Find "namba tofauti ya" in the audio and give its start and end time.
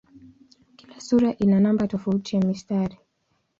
1.59-2.41